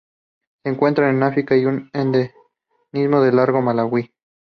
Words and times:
Se 0.63 0.71
encuentran 0.71 1.15
en 1.15 1.21
África, 1.21 1.53
un 1.53 1.91
endemismo 1.93 3.21
del 3.21 3.35
lago 3.35 3.61
Malawi. 3.61 4.11